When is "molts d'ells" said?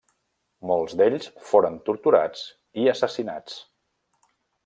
0.69-1.27